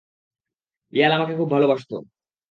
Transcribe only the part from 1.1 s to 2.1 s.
আমাকে খুব ভালোবাসতো।